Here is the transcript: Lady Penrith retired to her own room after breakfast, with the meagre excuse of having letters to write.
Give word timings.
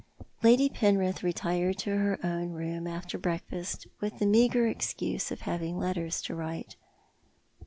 Lady 0.41 0.67
Penrith 0.67 1.21
retired 1.21 1.77
to 1.77 1.91
her 1.95 2.17
own 2.23 2.49
room 2.53 2.87
after 2.87 3.19
breakfast, 3.19 3.85
with 3.99 4.17
the 4.17 4.25
meagre 4.25 4.65
excuse 4.65 5.29
of 5.29 5.41
having 5.41 5.77
letters 5.77 6.23
to 6.23 6.33
write. 6.33 6.75